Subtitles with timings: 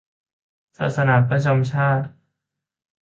[0.77, 2.05] ศาสนาประจำชาติ